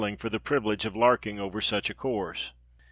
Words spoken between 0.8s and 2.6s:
of "larking" over such a course!